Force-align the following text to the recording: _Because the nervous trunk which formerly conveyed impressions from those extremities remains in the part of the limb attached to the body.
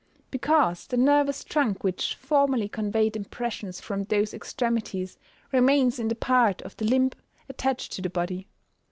_Because 0.31 0.87
the 0.87 0.97
nervous 0.97 1.43
trunk 1.43 1.83
which 1.83 2.15
formerly 2.15 2.67
conveyed 2.67 3.15
impressions 3.15 3.79
from 3.79 4.05
those 4.05 4.33
extremities 4.33 5.19
remains 5.51 5.99
in 5.99 6.07
the 6.07 6.15
part 6.15 6.59
of 6.63 6.75
the 6.77 6.85
limb 6.85 7.11
attached 7.47 7.91
to 7.91 8.01
the 8.01 8.09
body. 8.09 8.47